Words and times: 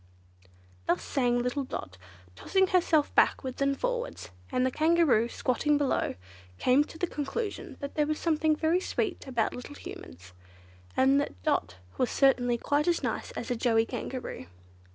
Thus 0.87 1.03
sang 1.03 1.37
little 1.37 1.63
Dot, 1.63 1.95
tossing 2.35 2.65
herself 2.65 3.13
backwards 3.13 3.61
and 3.61 3.79
forwards, 3.79 4.31
and 4.51 4.65
the 4.65 4.71
Kangaroo, 4.71 5.29
squatting 5.29 5.77
below, 5.77 6.15
came 6.57 6.83
to 6.85 6.97
the 6.97 7.05
conclusion 7.05 7.77
that 7.81 7.93
there 7.93 8.07
was 8.07 8.17
something 8.17 8.55
very 8.55 8.79
sweet 8.79 9.27
about 9.27 9.53
little 9.53 9.75
Humans, 9.75 10.33
and 10.97 11.21
that 11.21 11.39
Dot 11.43 11.75
was 11.99 12.09
certainly 12.09 12.57
quite 12.57 12.87
as 12.87 13.03
nice 13.03 13.29
as 13.33 13.51
a 13.51 13.55
Joey 13.55 13.85
Kangaroo. 13.85 14.47